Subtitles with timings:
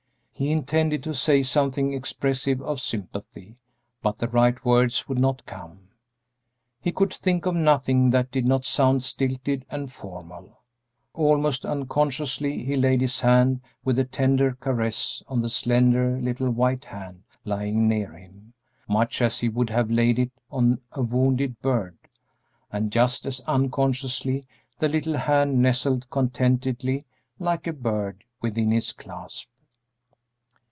[0.33, 3.57] He intended to say something expressive of sympathy,
[4.01, 5.89] but the right words would not come.
[6.79, 10.61] He could think of nothing that did not sound stilted and formal.
[11.13, 16.85] Almost unconsciously he laid his hand with a tender caress on the slender little white
[16.85, 18.53] hand lying near him,
[18.89, 21.99] much as he would have laid it on a wounded bird;
[22.71, 24.43] and just as unconsciously,
[24.79, 27.05] the little hand nestled contentedly,
[27.37, 29.47] like a bird, within his clasp.